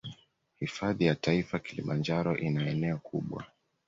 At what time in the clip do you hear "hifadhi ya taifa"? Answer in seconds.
0.59-1.59